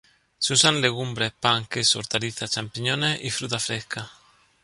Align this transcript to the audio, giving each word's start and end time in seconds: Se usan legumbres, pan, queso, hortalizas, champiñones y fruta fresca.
Se 0.43 0.53
usan 0.53 0.81
legumbres, 0.81 1.31
pan, 1.41 1.67
queso, 1.67 1.99
hortalizas, 1.99 2.49
champiñones 2.49 3.19
y 3.23 3.29
fruta 3.29 3.59
fresca. 3.59 4.09